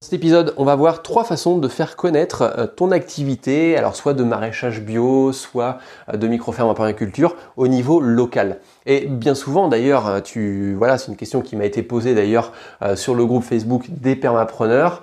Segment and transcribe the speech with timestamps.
[0.00, 4.14] Cet épisode, on va voir trois façons de faire connaître euh, ton activité, alors soit
[4.14, 5.78] de maraîchage bio, soit
[6.08, 8.60] euh, de microferme en permaculture au niveau local.
[8.86, 12.52] Et bien souvent d'ailleurs, euh, tu voilà, c'est une question qui m'a été posée d'ailleurs
[12.94, 15.02] sur le groupe Facebook des permapreneurs.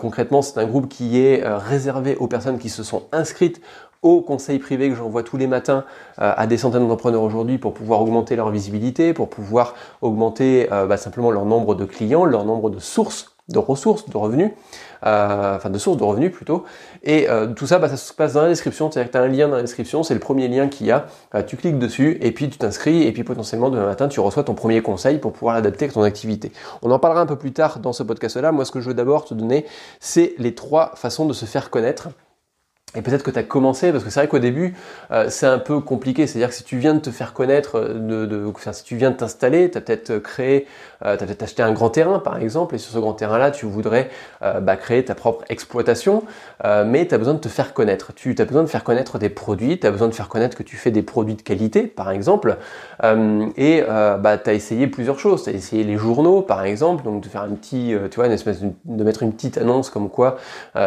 [0.00, 3.60] concrètement, c'est un groupe qui est réservé aux personnes qui se sont inscrites
[4.00, 5.84] au conseil privé que j'envoie tous les matins
[6.16, 11.30] à des centaines d'entrepreneurs aujourd'hui pour pouvoir augmenter leur visibilité, pour pouvoir augmenter bah, simplement
[11.30, 14.50] leur nombre de clients, leur nombre de sources de ressources, de revenus,
[15.04, 16.64] euh, enfin de sources de revenus plutôt.
[17.04, 19.24] Et euh, tout ça, bah, ça se passe dans la description, c'est-à-dire que tu as
[19.24, 21.78] un lien dans la description, c'est le premier lien qu'il y a, euh, tu cliques
[21.78, 25.18] dessus et puis tu t'inscris et puis potentiellement demain matin tu reçois ton premier conseil
[25.18, 26.50] pour pouvoir l'adapter à ton activité.
[26.82, 28.50] On en parlera un peu plus tard dans ce podcast-là.
[28.50, 29.64] Moi ce que je veux d'abord te donner,
[30.00, 32.08] c'est les trois façons de se faire connaître
[32.96, 34.74] et peut-être que tu as commencé, parce que c'est vrai qu'au début,
[35.10, 36.26] euh, c'est un peu compliqué.
[36.26, 39.16] C'est-à-dire que si tu viens de te faire connaître, euh, de, si tu viens de
[39.16, 40.66] t'installer, tu as peut-être créé,
[41.04, 43.50] euh, tu as peut-être acheté un grand terrain, par exemple, et sur ce grand terrain-là,
[43.50, 44.08] tu voudrais
[44.40, 46.22] bah, créer ta propre exploitation,
[46.64, 48.12] mais tu as besoin de te faire connaître.
[48.14, 50.62] Tu as besoin de faire connaître des produits, tu as besoin de faire connaître que
[50.62, 52.56] tu fais des produits de qualité, par exemple,
[53.02, 55.44] et bah, tu as essayé plusieurs choses.
[55.44, 58.32] Tu as essayé les journaux, par exemple, donc de faire un petit, tu vois, une
[58.32, 60.36] espèce de, de mettre une petite annonce comme quoi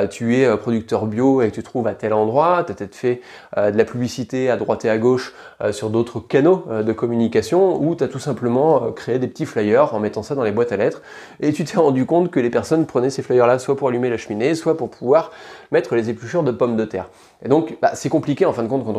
[0.09, 3.21] tu es producteur bio et que tu trouves à tel endroit, tu as peut-être fait
[3.57, 6.93] euh, de la publicité à droite et à gauche euh, sur d'autres canaux euh, de
[6.93, 10.51] communication, ou tu as tout simplement créé des petits flyers en mettant ça dans les
[10.51, 11.01] boîtes à lettres,
[11.39, 14.17] et tu t'es rendu compte que les personnes prenaient ces flyers-là soit pour allumer la
[14.17, 15.31] cheminée, soit pour pouvoir
[15.71, 17.09] mettre les épluchures de pommes de terre.
[17.43, 18.95] Et donc, bah, c'est compliqué en fin de compte quand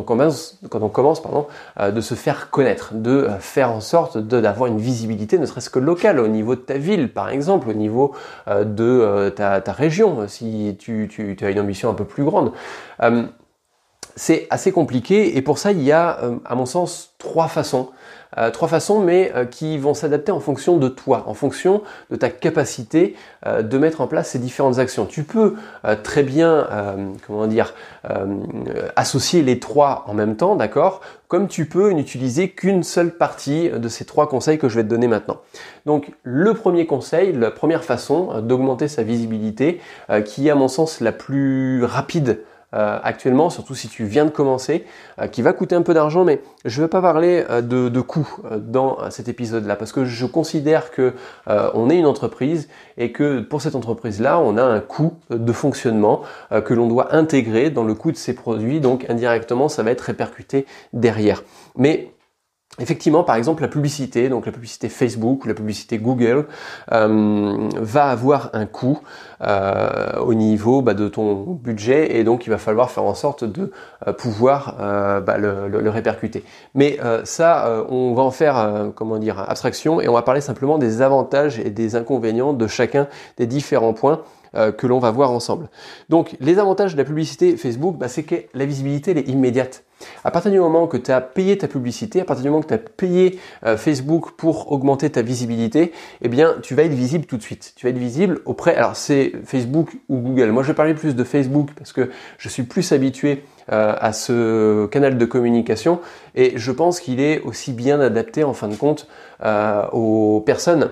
[0.83, 1.47] on commence, pardon,
[1.79, 6.19] de se faire connaître, de faire en sorte d'avoir une visibilité, ne serait-ce que locale,
[6.19, 8.15] au niveau de ta ville, par exemple, au niveau
[8.47, 12.53] de ta, région, si tu, as une ambition un peu plus grande.
[14.11, 17.49] Euh, c'est assez compliqué et pour ça il y a, euh, à mon sens, trois
[17.49, 17.89] façons.
[18.39, 22.31] Euh, trois façons, mais qui vont s'adapter en fonction de toi, en fonction de ta
[22.31, 25.05] capacité de mettre en place ces différentes actions.
[25.05, 25.57] Tu peux
[26.05, 26.69] très bien,
[27.27, 27.75] comment dire,
[28.95, 31.01] associer les trois en même temps, d'accord?
[31.27, 34.89] Comme tu peux n'utiliser qu'une seule partie de ces trois conseils que je vais te
[34.89, 35.39] donner maintenant.
[35.85, 39.81] Donc, le premier conseil, la première façon d'augmenter sa visibilité,
[40.25, 44.31] qui est à mon sens la plus rapide euh, actuellement, surtout si tu viens de
[44.31, 44.85] commencer,
[45.21, 47.89] euh, qui va coûter un peu d'argent, mais je ne vais pas parler euh, de,
[47.89, 51.15] de coûts dans cet épisode-là, parce que je considère que
[51.47, 56.23] on est une entreprise et que pour cette entreprise-là, on a un coût de fonctionnement
[56.65, 60.03] que l'on doit intégrer dans le coût de ses produits, donc indirectement, ça va être
[60.03, 61.43] répercuté derrière.
[61.77, 62.13] Mais
[62.81, 66.47] Effectivement, par exemple, la publicité, donc la publicité Facebook ou la publicité Google,
[66.93, 69.01] euh, va avoir un coût
[69.43, 73.45] euh, au niveau bah, de ton budget et donc il va falloir faire en sorte
[73.45, 73.71] de
[74.07, 74.77] euh, pouvoir
[75.23, 76.45] bah, le, répercuter.
[76.75, 81.03] Mais ça, on va en faire, comment dire, abstraction et on va parler simplement des
[81.03, 84.23] avantages et des inconvénients de chacun des différents points
[84.55, 85.69] que l'on va voir ensemble.
[86.09, 89.85] Donc les avantages de la publicité Facebook, bah, c'est que la visibilité est immédiate.
[90.25, 92.69] À partir du moment que tu as payé ta publicité, à partir du moment que
[92.69, 97.27] tu as payé euh, Facebook pour augmenter ta visibilité, eh bien, tu vas être visible
[97.27, 97.73] tout de suite.
[97.77, 100.51] Tu vas être visible auprès, alors c'est Facebook ou Google.
[100.51, 104.13] Moi, je vais parler plus de Facebook parce que je suis plus habitué euh, à
[104.13, 106.01] ce canal de communication
[106.35, 109.07] et je pense qu'il est aussi bien adapté en fin de compte
[109.45, 110.91] euh, aux personnes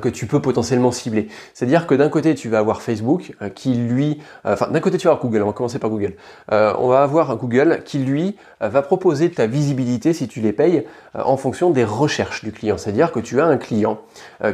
[0.00, 1.28] que tu peux potentiellement cibler.
[1.52, 4.98] C'est-à-dire que d'un côté tu vas avoir Facebook euh, qui lui, euh, enfin d'un côté
[4.98, 6.14] tu vas avoir Google, on va commencer par Google.
[6.50, 10.86] on va avoir un Google qui lui va proposer ta visibilité si tu les payes
[11.14, 12.78] en fonction des recherches du client.
[12.78, 14.00] C'est-à-dire que tu as un client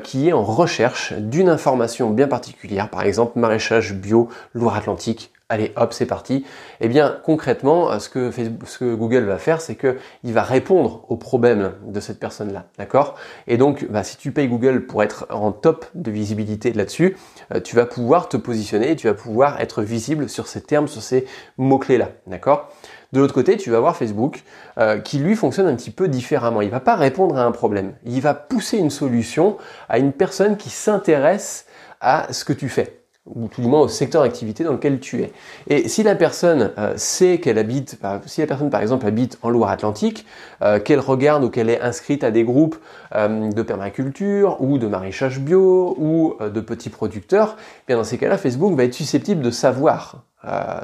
[0.02, 5.92] qui est en recherche d'une information bien particulière, par exemple maraîchage bio Loire-Atlantique allez hop
[5.92, 6.46] c'est parti.
[6.80, 11.72] Eh bien concrètement ce que, Google va faire c'est que il va répondre aux problèmes
[11.86, 13.16] de cette personne là, d'accord?
[13.46, 17.16] Et donc bah, si tu payes Google pour être en top de visibilité là-dessus,
[17.54, 21.02] euh, tu vas pouvoir te positionner, tu vas pouvoir être visible sur ces termes, sur
[21.02, 21.26] ces
[21.58, 22.70] mots clés là, d'accord?
[23.12, 24.44] De l'autre côté, tu vas voir Facebook
[24.78, 26.60] euh, qui lui fonctionne un petit peu différemment.
[26.60, 27.94] Il va pas répondre à un problème.
[28.04, 29.56] Il va pousser une solution
[29.88, 31.66] à une personne qui s'intéresse
[32.00, 35.22] à ce que tu fais ou tout du moins au secteur d'activité dans lequel tu
[35.22, 35.32] es.
[35.68, 39.50] Et si la personne euh, sait qu'elle habite, si la personne par exemple habite en
[39.50, 40.26] Loire-Atlantique,
[40.62, 42.76] euh, qu'elle regarde ou qu'elle est inscrite à des groupes
[43.14, 48.16] euh, de permaculture ou de maraîchage bio ou de petits producteurs, eh bien dans ces
[48.16, 50.24] cas-là, Facebook va être susceptible de savoir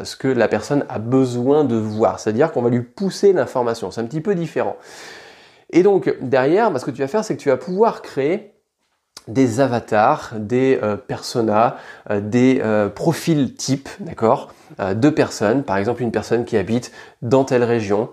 [0.04, 2.20] ce que la personne a besoin de voir.
[2.20, 3.90] C'est-à-dire qu'on va lui pousser l'information.
[3.90, 4.76] C'est un petit peu différent.
[5.70, 8.52] Et donc derrière, bah, ce que tu vas faire, c'est que tu vas pouvoir créer
[9.28, 11.76] des avatars, des euh, personas,
[12.10, 16.90] euh, des euh, profils types, d'accord, de personnes, par exemple une personne qui habite
[17.22, 18.10] dans telle région,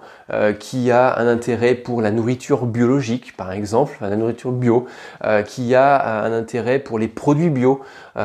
[0.60, 4.86] qui a un intérêt pour la nourriture biologique, par exemple, la nourriture bio,
[5.48, 7.82] qui a un intérêt pour les produits bio,
[8.16, 8.20] qui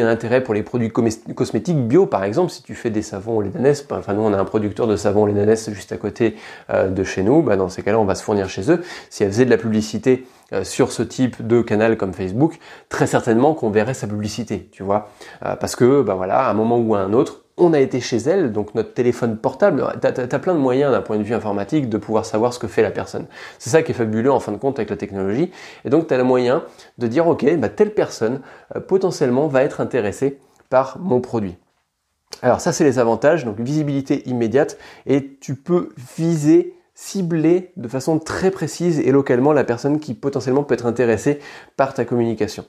[0.00, 3.36] a un intérêt pour les produits cosmétiques bio, par exemple, si tu fais des savons
[3.36, 5.92] au lait d'ânesse, enfin nous on a un producteur de savons au lait d'ânesse juste
[5.92, 6.34] à côté
[6.74, 8.82] de chez nous, bah, dans ces cas-là on va se fournir chez eux.
[9.10, 10.26] Si elle faisait de la publicité
[10.62, 12.58] sur ce type de canal comme Facebook,
[12.88, 15.10] très certainement qu'on verrait sa publicité, tu vois.
[15.44, 18.00] Euh, parce que, bah voilà, à un moment ou à un autre, on a été
[18.00, 21.34] chez elle, donc notre téléphone portable, tu as, plein de moyens d'un point de vue
[21.34, 23.26] informatique de pouvoir savoir ce que fait la personne.
[23.58, 25.50] C'est ça qui est fabuleux en fin de compte avec la technologie.
[25.84, 26.64] Et donc tu as le moyen
[26.96, 28.40] de dire, ok, bah, telle personne
[28.74, 30.38] euh, potentiellement va être intéressée
[30.70, 31.56] par mon produit.
[32.42, 38.18] Alors ça c'est les avantages, donc visibilité immédiate, et tu peux viser cibler de façon
[38.18, 41.38] très précise et localement la personne qui potentiellement peut être intéressée
[41.78, 42.66] par ta communication.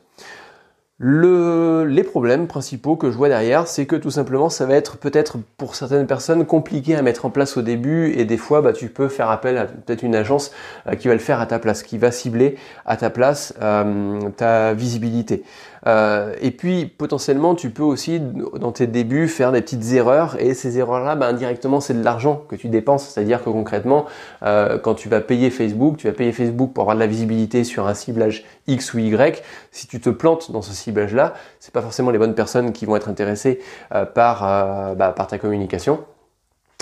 [0.99, 5.37] les problèmes principaux que je vois derrière, c'est que tout simplement, ça va être peut-être
[5.57, 8.87] pour certaines personnes compliqué à mettre en place au début et des fois, bah, tu
[8.87, 10.51] peux faire appel à peut-être une agence
[10.87, 12.55] euh, qui va le faire à ta place, qui va cibler
[12.85, 15.43] à ta place euh, ta visibilité.
[15.87, 20.53] Euh, et puis potentiellement, tu peux aussi dans tes débuts faire des petites erreurs et
[20.53, 23.07] ces erreurs-là, ben, indirectement, c'est de l'argent que tu dépenses.
[23.07, 24.05] C'est-à-dire que concrètement,
[24.43, 27.63] euh, quand tu vas payer Facebook, tu vas payer Facebook pour avoir de la visibilité
[27.63, 29.43] sur un ciblage X ou Y.
[29.71, 32.95] Si tu te plantes dans ce ciblage-là, c'est pas forcément les bonnes personnes qui vont
[32.95, 33.59] être intéressées
[33.93, 35.99] euh, bah, par ta communication.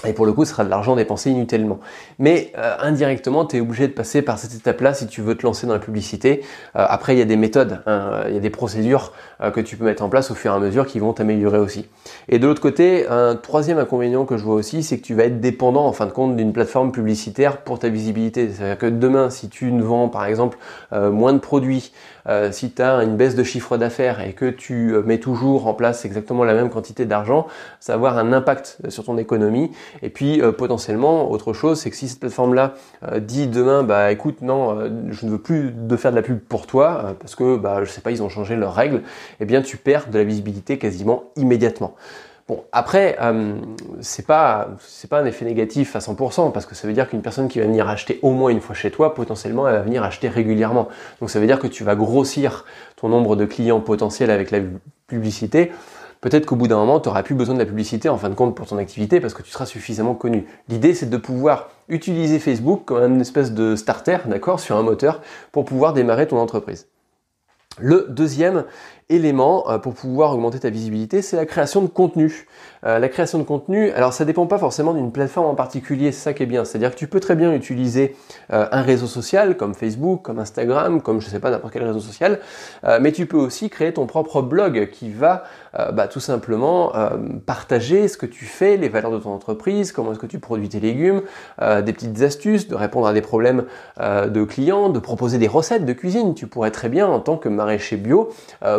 [0.07, 1.79] Et pour le coup, ce sera de l'argent dépensé inutilement.
[2.19, 5.43] Mais euh, indirectement, tu es obligé de passer par cette étape-là si tu veux te
[5.43, 6.41] lancer dans la publicité.
[6.77, 9.11] Euh, après, il y a des méthodes, hein, il y a des procédures
[9.41, 11.57] euh, que tu peux mettre en place au fur et à mesure qui vont t'améliorer
[11.57, 11.85] aussi.
[12.29, 15.25] Et de l'autre côté, un troisième inconvénient que je vois aussi, c'est que tu vas
[15.25, 18.49] être dépendant en fin de compte d'une plateforme publicitaire pour ta visibilité.
[18.49, 20.57] C'est-à-dire que demain, si tu ne vends par exemple
[20.91, 21.91] moins de produits,
[22.51, 26.05] si tu as une baisse de chiffre d'affaires et que tu mets toujours en place
[26.05, 27.47] exactement la même quantité d'argent,
[27.79, 29.71] ça va avoir un impact sur ton économie
[30.01, 32.73] et puis euh, potentiellement, autre chose, c'est que si cette plateforme-là
[33.03, 36.21] euh, dit demain, bah écoute, non, euh, je ne veux plus de faire de la
[36.21, 39.01] pub pour toi, parce que bah je sais pas, ils ont changé leurs règles,
[39.39, 41.95] eh bien tu perds de la visibilité quasiment immédiatement.
[42.49, 43.15] Bon, après,
[44.01, 47.21] c'est pas c'est pas un effet négatif à 100% parce que ça veut dire qu'une
[47.21, 50.03] personne qui va venir acheter au moins une fois chez toi, potentiellement, elle va venir
[50.03, 50.87] acheter régulièrement.
[51.21, 52.65] Donc ça veut dire que tu vas grossir
[52.95, 54.61] ton nombre de clients potentiels avec la
[55.05, 55.71] publicité
[56.21, 58.35] peut-être qu'au bout d'un moment, tu n'auras plus besoin de la publicité en fin de
[58.35, 60.47] compte pour ton activité parce que tu seras suffisamment connu.
[60.67, 65.21] L'idée, c'est de pouvoir utiliser Facebook comme une espèce de starter, d'accord, sur un moteur
[65.51, 66.87] pour pouvoir démarrer ton entreprise.
[67.79, 68.65] Le deuxième
[69.09, 72.47] élément euh, pour pouvoir augmenter ta visibilité, c'est la création de contenu.
[72.85, 76.21] Euh, la création de contenu, alors ça dépend pas forcément d'une plateforme en particulier, c'est
[76.21, 76.63] ça qui est bien.
[76.63, 78.15] C'est-à-dire que tu peux très bien utiliser
[78.53, 81.99] euh, un réseau social comme Facebook, comme Instagram, comme je sais pas n'importe quel réseau
[81.99, 82.39] social,
[83.01, 85.43] mais tu peux aussi créer ton propre blog qui va
[85.73, 86.91] bah, tout simplement
[87.45, 90.69] partager ce que tu fais, les valeurs de ton entreprise, comment est-ce que tu produis
[90.69, 91.21] tes légumes,
[91.59, 93.65] des petites astuces, de répondre à des problèmes
[93.99, 96.33] de clients, de proposer des recettes de cuisine.
[96.33, 98.29] Tu pourrais très bien en tant que maraîcher bio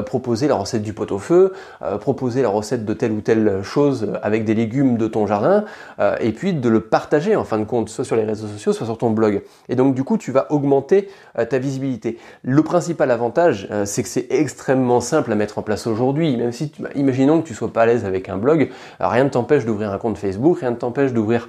[0.06, 1.52] proposer la recette du pot-au-feu,
[1.82, 5.64] euh, proposer la recette de telle ou telle chose avec des légumes de ton jardin,
[5.98, 8.72] euh, et puis de le partager en fin de compte, soit sur les réseaux sociaux,
[8.72, 9.42] soit sur ton blog.
[9.68, 11.08] Et donc du coup, tu vas augmenter
[11.38, 12.18] euh, ta visibilité.
[12.42, 16.70] Le principal avantage, c'est que c'est extrêmement simple à mettre en place aujourd'hui, même si,
[16.70, 19.92] tu, imaginons que tu sois pas à l'aise avec un blog, rien ne t'empêche d'ouvrir
[19.92, 21.48] un compte Facebook, rien ne t'empêche d'ouvrir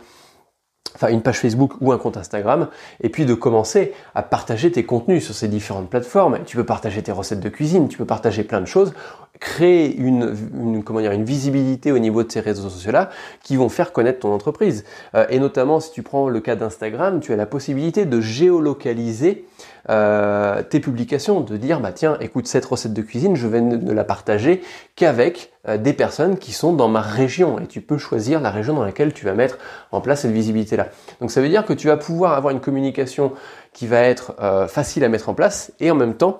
[0.95, 2.67] enfin une page Facebook ou un compte Instagram,
[3.01, 6.39] et puis de commencer à partager tes contenus sur ces différentes plateformes.
[6.45, 8.93] Tu peux partager tes recettes de cuisine, tu peux partager plein de choses,
[9.39, 13.09] créer une, comment dire, une visibilité au niveau de ces réseaux sociaux-là
[13.41, 14.83] qui vont faire connaître ton entreprise.
[15.15, 19.45] Euh, et notamment, si tu prends le cas d'Instagram, tu as la possibilité de géolocaliser
[19.89, 23.91] euh, tes publications, de dire bah tiens, écoute cette recette de cuisine, je vais ne
[23.91, 24.61] la partager
[25.01, 28.75] qu'avec euh, des personnes qui sont dans ma région et tu peux choisir la région
[28.75, 29.57] dans laquelle tu vas mettre
[29.91, 30.89] en place cette visibilité là.
[31.21, 33.33] Donc ça veut dire que tu vas pouvoir avoir une communication
[33.73, 36.39] qui va être euh, facile à mettre en place et en même temps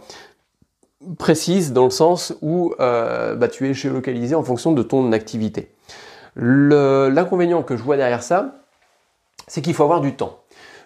[1.17, 5.71] précise dans le sens où bah, tu es géolocalisé en fonction de ton activité.
[6.35, 8.61] L'inconvénient que je vois derrière ça,
[9.47, 10.41] c'est qu'il faut avoir du temps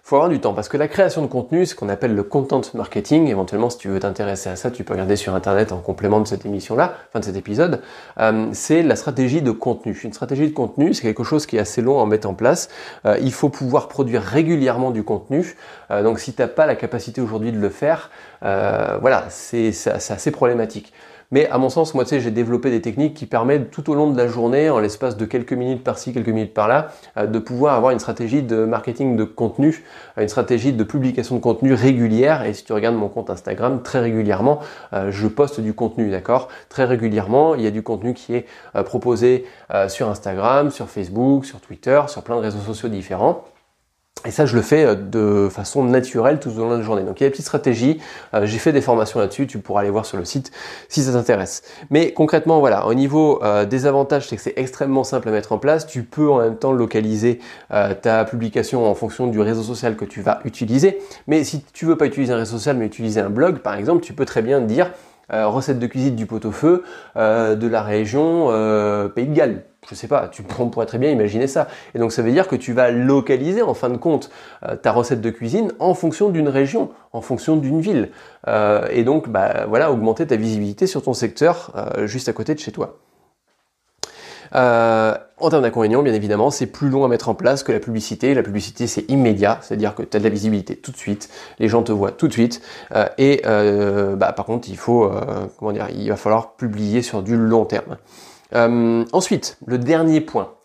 [0.05, 2.62] faut avoir du temps parce que la création de contenu, ce qu'on appelle le content
[2.75, 6.19] marketing, éventuellement si tu veux t'intéresser à ça, tu peux regarder sur internet en complément
[6.19, 7.81] de cette émission-là, enfin de cet épisode,
[8.19, 10.00] euh, c'est la stratégie de contenu.
[10.03, 12.69] Une stratégie de contenu, c'est quelque chose qui est assez long à mettre en place.
[13.07, 15.55] Euh, il faut pouvoir produire régulièrement du contenu.
[15.89, 20.29] Euh, donc si tu n'as pas la capacité aujourd'hui de le faire, voilà, c'est assez
[20.29, 20.93] problématique.
[21.32, 23.96] Mais à mon sens, moi, tu sais, j'ai développé des techniques qui permettent tout au
[23.96, 27.39] long de la journée, en l'espace de quelques minutes par-ci, quelques minutes par-là, euh, de
[27.39, 29.84] pouvoir avoir une stratégie de marketing de contenu,
[30.17, 32.44] euh, une stratégie de publication de contenu régulière.
[32.46, 34.60] Et si tu regardes mon compte Instagram, très régulièrement,
[34.94, 36.50] euh, je poste du contenu, d'accord?
[36.70, 38.46] Très régulièrement, il y a du contenu qui est
[38.86, 39.46] proposé
[39.88, 43.44] sur Instagram, sur Facebook, sur Twitter, sur plein de réseaux sociaux différents.
[44.25, 47.03] Et ça, je le fais euh, de façon naturelle tout au long de la journée.
[47.03, 48.00] Donc il y a des petites stratégies,
[48.34, 50.51] euh, j'ai fait des formations là-dessus, tu pourras aller voir sur le site
[50.89, 51.62] si ça t'intéresse.
[51.91, 55.51] Mais concrètement, voilà, au niveau euh, des avantages, c'est que c'est extrêmement simple à mettre
[55.51, 55.86] en place.
[55.86, 57.39] Tu peux en même temps localiser
[58.01, 61.00] ta publication en fonction du réseau social que tu vas utiliser.
[61.27, 64.03] Mais si tu veux pas utiliser un réseau social, mais utiliser un blog, par exemple,
[64.03, 64.91] tu peux très bien dire
[65.29, 66.84] recette de cuisine du pot-au-feu
[67.15, 68.48] de la région
[69.15, 71.68] Pays de Galles je sais pas, tu pourrais très bien imaginer ça.
[71.94, 74.30] Et donc ça veut dire que tu vas localiser en fin de compte
[74.63, 78.10] euh, ta recette de cuisine en fonction d'une région, en fonction d'une ville.
[78.48, 82.56] Euh, et donc bah, voilà, augmenter ta visibilité sur ton secteur euh, juste à côté
[82.56, 82.98] de chez toi.
[84.54, 88.34] en termes d'inconvénients, bien évidemment, c'est plus long à mettre en place que la publicité.
[88.34, 91.68] La publicité, c'est immédiat, c'est-à-dire que tu as de la visibilité tout de suite, les
[91.68, 92.62] gens te voient tout de suite.
[93.18, 95.12] et bah, par contre, il faut,
[95.60, 97.98] comment dire, il va falloir publier sur du long terme.
[98.55, 100.55] Euh, ensuite, le dernier point.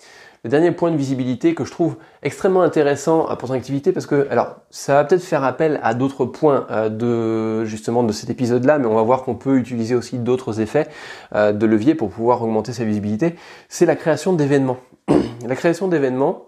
[0.42, 4.26] Le dernier point de visibilité que je trouve extrêmement intéressant pour ton activité parce que
[4.30, 8.78] alors ça va peut-être faire appel à d'autres points euh, de justement de cet épisode-là,
[8.78, 10.88] mais on va voir qu'on peut utiliser aussi d'autres effets
[11.34, 13.34] euh, de levier pour pouvoir augmenter sa visibilité.
[13.68, 14.78] C'est la création d'événements.
[15.46, 16.46] la création d'événements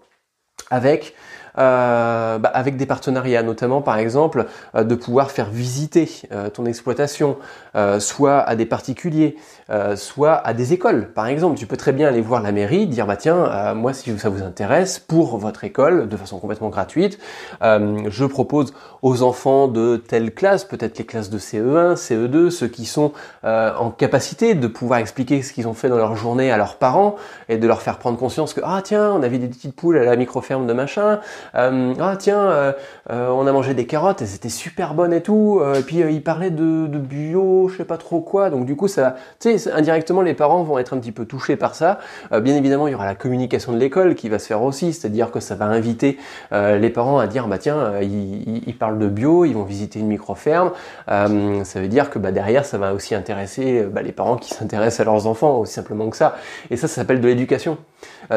[0.71, 1.13] avec
[1.57, 6.65] euh, bah, avec des partenariats, notamment par exemple euh, de pouvoir faire visiter euh, ton
[6.65, 7.37] exploitation,
[7.99, 9.35] soit à des particuliers,
[9.95, 11.07] soit à des écoles.
[11.15, 14.15] Par exemple, tu peux très bien aller voir la mairie, dire bah tiens, moi si
[14.19, 17.17] ça vous intéresse, pour votre école, de façon complètement gratuite,
[17.61, 22.85] je propose aux enfants de telle classe, peut-être les classes de CE1, CE2, ceux qui
[22.85, 23.11] sont
[23.43, 27.15] en capacité de pouvoir expliquer ce qu'ils ont fait dans leur journée à leurs parents
[27.49, 30.03] et de leur faire prendre conscience que ah tiens, on avait des petites poules à
[30.03, 31.19] la micro-ferme de machin,
[31.55, 32.73] euh, ah tiens, euh,
[33.09, 35.61] euh, on a mangé des carottes, elles étaient super bonnes et tout.
[35.75, 38.49] et puis il parlait de, bio, je sais pas trop quoi.
[38.49, 41.55] Donc du coup, ça, tu sais, indirectement, les parents vont être un petit peu touchés
[41.55, 41.99] par ça.
[42.31, 45.31] bien évidemment, il y aura la communication de l'école qui va se faire aussi, c'est-à-dire
[45.31, 46.17] que ça va inviter
[46.51, 50.07] les parents à dire, bah tiens, ils, ils, parlent de bio, ils vont visiter une
[50.07, 50.71] micro-ferme.
[51.07, 55.01] ça veut dire que bah, derrière, ça va aussi intéresser bah, les parents qui s'intéressent
[55.01, 56.37] à leurs enfants, aussi simplement que ça.
[56.69, 57.77] Et ça, ça s'appelle de l'éducation.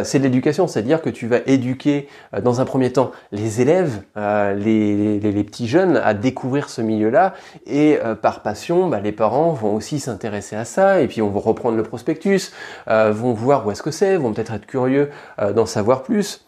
[0.02, 2.08] c'est de l'éducation, c'est-à-dire que tu vas éduquer
[2.42, 2.95] dans un premier temps
[3.32, 7.34] les élèves, euh, les, petits jeunes à découvrir ce milieu-là
[7.66, 11.30] et euh, par passion, bah, les parents vont aussi s'intéresser à ça et puis on
[11.30, 12.52] va reprendre le prospectus,
[12.88, 15.10] euh, vont voir où est-ce que c'est, vont peut-être être curieux
[15.54, 16.45] d'en savoir plus.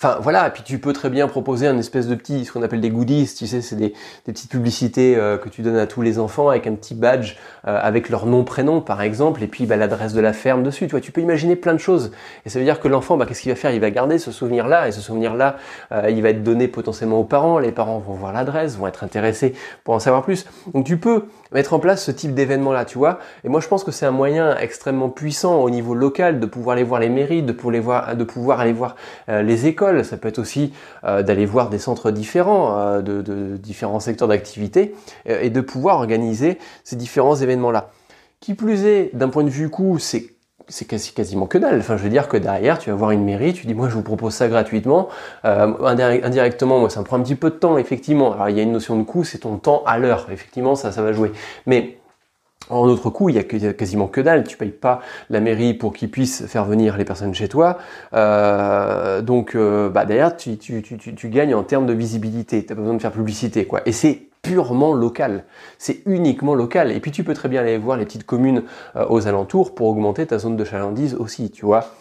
[0.00, 2.62] Enfin voilà, et puis tu peux très bien proposer un espèce de petit, ce qu'on
[2.62, 6.02] appelle des goodies, tu sais, c'est des, petites publicités euh, que tu donnes à tous
[6.02, 7.34] les enfants avec un petit badge
[7.66, 10.86] euh, avec leur nom, prénom par exemple, et puis bah, l'adresse de la ferme dessus.
[10.86, 12.12] Tu vois, tu peux imaginer plein de choses.
[12.46, 13.72] Et ça veut dire que l'enfant, bah, qu'est-ce qu'il va faire?
[13.72, 15.56] Il va garder ce souvenir-là, et ce souvenir-là,
[15.90, 17.58] euh, il va être donné potentiellement aux parents.
[17.58, 20.46] Les parents vont voir l'adresse, vont être intéressés pour en savoir plus.
[20.74, 23.18] Donc tu peux mettre en place ce type d'événement-là, tu vois.
[23.44, 26.74] Et moi, je pense que c'est un moyen extrêmement puissant au niveau local de pouvoir
[26.74, 28.96] aller voir les mairies, de pouvoir, voir, de pouvoir aller voir
[29.28, 30.72] les écoles ça peut être aussi
[31.04, 34.94] euh, d'aller voir des centres différents, euh, de, différents secteurs d'activité,
[35.28, 37.90] euh, et de pouvoir organiser ces différents événements-là.
[38.40, 40.26] Qui plus est, d'un point de vue coût, c'est
[40.68, 41.78] c'est quasiment que dalle.
[41.78, 43.94] Enfin, je veux dire que derrière, tu vas voir une mairie, tu dis moi je
[43.94, 45.08] vous propose ça gratuitement.
[45.44, 48.32] indirectement, moi ça me prend un petit peu de temps, effectivement.
[48.32, 50.26] Alors il y a une notion de coût, c'est ton temps à l'heure.
[50.32, 51.32] Effectivement, ça, ça va jouer.
[51.66, 51.98] Mais
[52.70, 54.44] en autre coup, il y a quasiment que dalle.
[54.44, 57.78] Tu payes pas la mairie pour qu'ils puissent faire venir les personnes chez toi.
[58.14, 62.64] Euh, donc, euh, bah, derrière, tu, tu, tu, tu, gagnes en termes de visibilité.
[62.64, 63.80] Tu as besoin de faire publicité, quoi.
[63.86, 65.44] Et c'est purement local.
[65.78, 66.92] C'est uniquement local.
[66.92, 68.64] Et puis, tu peux très bien aller voir les petites communes
[68.96, 71.92] euh, aux alentours pour augmenter ta zone de chalandise aussi, tu vois.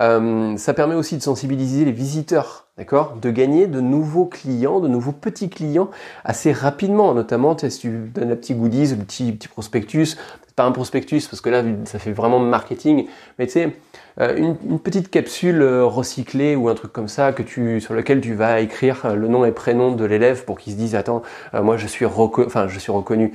[0.00, 4.88] Euh, ça permet aussi de sensibiliser les visiteurs, d'accord De gagner de nouveaux clients, de
[4.88, 5.90] nouveaux petits clients
[6.24, 10.16] assez rapidement, notamment si tu donnes un petit goodies, le petit, petit prospectus,
[10.56, 13.06] pas un prospectus parce que là ça fait vraiment marketing,
[13.38, 13.76] mais tu sais,
[14.18, 18.22] euh, une, petite capsule euh, recyclée ou un truc comme ça que tu, sur lequel
[18.22, 21.20] tu vas écrire le nom et prénom de l'élève pour qu'il se dise attends
[21.52, 23.32] moi je suis enfin je suis reconnu.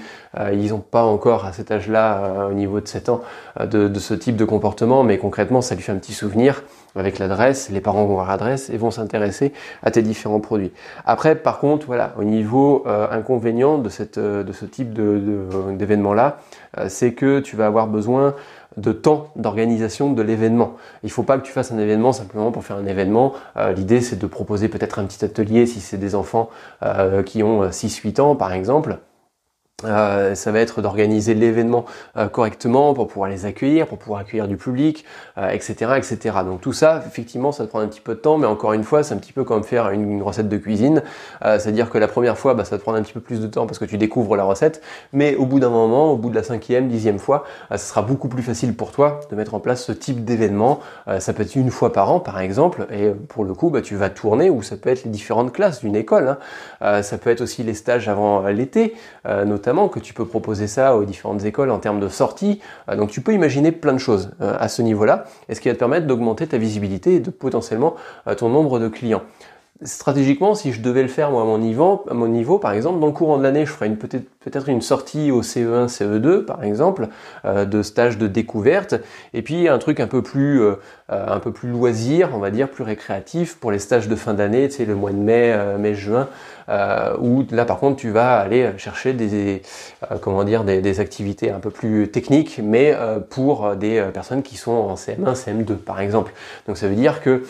[0.53, 3.21] Ils n'ont pas encore à cet âge-là au niveau de 7 ans
[3.59, 6.63] de, de, ce type de comportement, mais concrètement ça lui fait un petit souvenir
[6.95, 7.69] avec l'adresse.
[7.69, 9.51] Les parents vont voir l'adresse et vont s'intéresser
[9.83, 10.71] à tes différents produits.
[11.05, 16.37] Après par contre voilà au niveau inconvénient de cette de ce type de d'événement là,
[16.87, 18.33] c'est que tu vas avoir besoin
[18.77, 20.75] de temps d'organisation de l'événement.
[21.03, 23.33] Il ne faut pas que tu fasses un événement simplement pour faire un événement.
[23.57, 26.49] Euh, l'idée c'est de proposer peut-être un petit atelier si c'est des enfants
[26.83, 28.97] euh, qui ont 6-8 ans par exemple
[29.85, 31.85] Euh, ça va être d'organiser l'événement
[32.17, 35.05] euh, correctement pour pouvoir les accueillir, pour pouvoir accueillir du public,
[35.37, 36.37] etc., euh, etc.
[36.45, 38.83] Donc tout ça, effectivement, ça te prend un petit peu de temps, mais encore une
[38.83, 41.01] fois, c'est un petit peu comme faire une, recette de cuisine.
[41.41, 43.65] C'est-à-dire que la première fois, bah, ça te prendre un petit peu plus de temps
[43.65, 44.81] parce que tu découvres la recette,
[45.13, 48.27] mais au bout d'un moment, au bout de la cinquième, dixième fois, ça sera beaucoup
[48.27, 50.79] plus facile pour toi de mettre en place ce type d'événement.
[51.19, 53.95] ça peut être une fois par an, par exemple, et pour le coup, bah, tu
[53.95, 56.37] vas tourner, ou ça peut être les différentes classes d'une école.
[56.81, 57.01] Hein.
[57.01, 58.93] ça peut être aussi les stages avant l'été,
[59.25, 62.59] notamment que tu peux proposer ça aux différentes écoles en termes de sortie.
[62.89, 65.69] Euh, donc tu peux imaginer plein de choses euh, à ce niveau-là, et ce qui
[65.69, 67.95] va te permettre d'augmenter ta visibilité et de potentiellement
[68.27, 69.23] euh, ton nombre de clients.
[69.83, 71.57] Stratégiquement, si je devais le faire moi à mon
[72.27, 75.87] niveau, par exemple, dans le courant de l'année, je ferais peut-être une sortie au CE1,
[75.87, 77.07] CE2 par exemple,
[77.43, 78.93] de stage de découverte,
[79.33, 80.59] et puis un truc un peu plus
[81.63, 84.93] loisir, on va dire, plus récréatif pour les stages de fin d'année, tu sais, le
[84.93, 85.79] mois de mai, euh,
[86.71, 89.61] mai-juin, où là par contre tu vas aller chercher des
[90.21, 92.95] comment dire des, activités un peu plus techniques, mais
[93.29, 96.33] pour des personnes qui sont en CM1, CM2 par exemple.
[96.67, 97.43] Donc ça veut dire que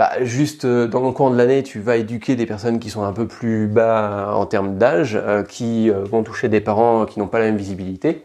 [0.00, 3.02] bah, juste euh, dans le cours de l'année, tu vas éduquer des personnes qui sont
[3.02, 7.18] un peu plus bas en termes d'âge, euh, qui euh, vont toucher des parents qui
[7.18, 8.24] n'ont pas la même visibilité,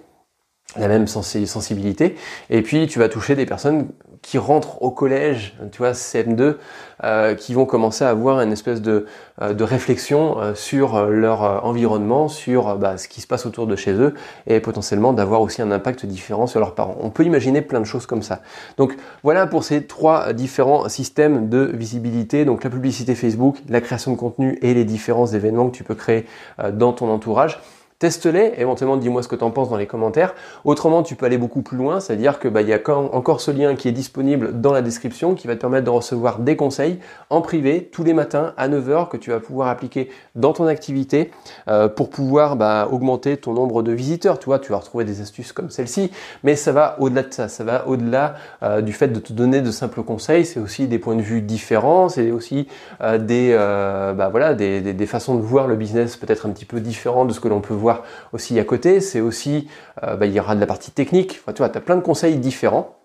[0.77, 2.15] la même sensibilité,
[2.49, 3.89] et puis tu vas toucher des personnes
[4.21, 6.55] qui rentrent au collège, tu vois, CM2,
[7.03, 9.05] euh, qui vont commencer à avoir une espèce de,
[9.41, 13.75] euh, de réflexion euh, sur leur environnement, sur bah, ce qui se passe autour de
[13.75, 14.13] chez eux,
[14.47, 16.97] et potentiellement d'avoir aussi un impact différent sur leurs parents.
[17.01, 18.41] On peut imaginer plein de choses comme ça.
[18.77, 24.11] Donc voilà pour ces trois différents systèmes de visibilité, donc la publicité Facebook, la création
[24.11, 26.25] de contenu et les différents événements que tu peux créer
[26.73, 27.59] dans ton entourage.
[28.05, 30.35] Teste-les, éventuellement dis-moi ce que tu en penses dans les commentaires.
[30.63, 33.73] Autrement, tu peux aller beaucoup plus loin, c'est-à-dire que bah, y a encore ce lien
[33.73, 36.99] qui est disponible dans la description qui va te permettre de recevoir des conseils
[37.31, 41.31] en privé tous les matins à 9h que tu vas pouvoir appliquer dans ton activité
[41.67, 44.37] euh, pour pouvoir bah, augmenter ton nombre de visiteurs.
[44.37, 46.11] Tu vois, tu vas retrouver des astuces comme celle-ci,
[46.43, 49.61] mais ça va au-delà de ça, ça va au-delà euh, du fait de te donner
[49.61, 52.67] de simples conseils, c'est aussi des points de vue différents, c'est aussi
[53.01, 53.55] euh, des,
[54.15, 57.33] bah, voilà, des, des façons de voir le business peut-être un petit peu différent de
[57.33, 57.94] ce que l'on peut voir
[58.33, 59.67] aussi à côté, c'est aussi,
[60.03, 62.01] euh, bah, il y aura de la partie technique, tu vois, tu as plein de
[62.01, 62.97] conseils différents.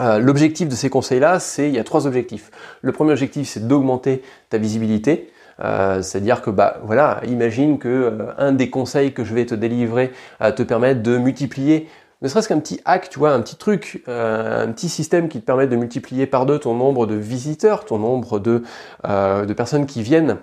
[0.00, 2.50] Euh, l'objectif de ces conseils-là, c'est, il y a trois objectifs.
[2.82, 5.30] Le premier objectif, c'est d'augmenter ta visibilité.
[5.60, 10.10] Euh, c'est-à-dire que bah voilà, imagine que un des conseils que je vais te délivrer
[10.56, 11.88] te permettre de multiplier
[12.22, 15.46] ne serait-ce qu'un petit hack, tu vois, un petit truc, un petit système qui te
[15.46, 18.64] permet de multiplier par deux ton nombre de visiteurs, ton nombre de,
[19.04, 20.38] de personnes qui viennent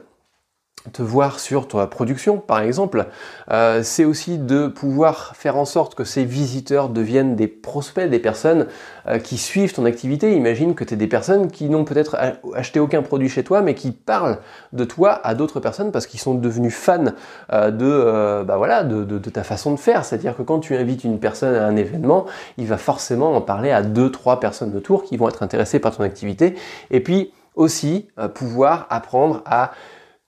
[0.91, 3.05] te voir sur ta production par exemple,
[3.51, 8.19] euh, c'est aussi de pouvoir faire en sorte que ces visiteurs deviennent des prospects, des
[8.19, 8.67] personnes
[9.07, 10.33] euh, qui suivent ton activité.
[10.33, 12.17] Imagine que tu es des personnes qui n'ont peut-être
[12.55, 14.39] acheté aucun produit chez toi, mais qui parlent
[14.73, 17.13] de toi à d'autres personnes parce qu'ils sont devenus fans
[17.53, 20.03] euh, de, bah voilà, de, de, ta façon de faire.
[20.03, 22.25] C'est-à-dire que quand tu invites une personne à un événement,
[22.57, 25.95] il va forcément en parler à deux, trois personnes autour qui vont être intéressées par
[25.95, 26.55] ton activité.
[26.89, 29.71] Et puis aussi pouvoir apprendre à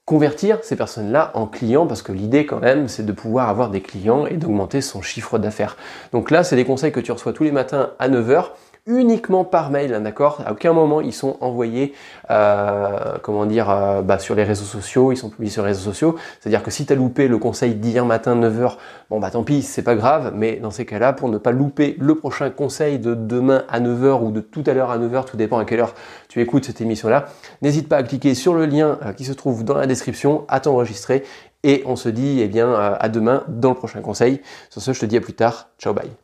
[0.05, 3.81] convertir ces personnes-là en clients parce que l'idée quand même c'est de pouvoir avoir des
[3.81, 5.77] clients et d'augmenter son chiffre d'affaires.
[6.11, 8.47] Donc là c'est des conseils que tu reçois tous les matins à 9h
[8.85, 10.41] uniquement par mail, hein, d'accord?
[10.45, 11.93] À aucun moment ils sont envoyés,
[12.29, 15.91] euh, comment dire, euh, bah, sur les réseaux sociaux, ils sont publiés sur les réseaux
[15.91, 16.15] sociaux.
[16.39, 18.77] C'est-à-dire que si tu as loupé le conseil d'hier matin 9h,
[19.09, 21.95] bon bah tant pis, c'est pas grave, mais dans ces cas-là, pour ne pas louper
[21.99, 25.37] le prochain conseil de demain à 9h ou de tout à l'heure à 9h, tout
[25.37, 25.93] dépend à quelle heure
[26.27, 27.27] tu écoutes cette émission-là,
[27.61, 30.59] n'hésite pas à cliquer sur le lien euh, qui se trouve dans la description, à
[30.59, 31.23] t'enregistrer
[31.63, 34.41] et on se dit eh bien à demain dans le prochain conseil.
[34.69, 35.69] Sur ce, je te dis à plus tard.
[35.79, 36.22] Ciao, bye.